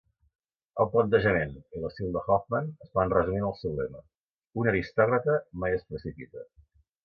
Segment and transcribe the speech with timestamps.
[0.83, 4.03] El plantejament i l'estil de Hofmann es poden resumir en el seu lema
[4.63, 6.49] "un aristòcrata mai es precipita".